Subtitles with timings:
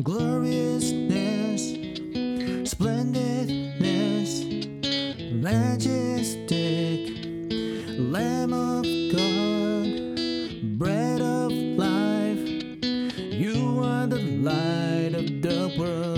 [0.00, 1.62] gloriousness,
[2.70, 4.44] splendidness,
[5.32, 7.00] majestic,
[7.98, 12.48] Lamb of God, bread of life.
[13.32, 14.82] You are the light.
[15.14, 16.11] of the world.